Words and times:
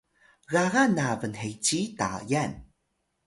gaga 0.53 0.83
na 0.95 1.05
bnheci 1.19 1.79
Tayal 1.99 2.51